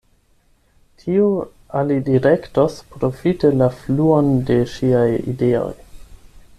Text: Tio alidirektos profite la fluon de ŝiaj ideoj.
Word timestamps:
Tio 1.01 1.27
alidirektos 1.81 2.79
profite 2.97 3.53
la 3.61 3.69
fluon 3.83 4.33
de 4.49 4.59
ŝiaj 4.77 5.07
ideoj. 5.35 5.73